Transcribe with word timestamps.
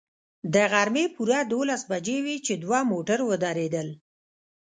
د 0.53 0.55
غرمې 0.71 1.05
پوره 1.15 1.39
دولس 1.53 1.81
بجې 1.91 2.17
وې 2.25 2.35
چې 2.45 2.53
دوه 2.63 2.79
موټر 2.91 3.19
ودرېدل. 3.29 3.87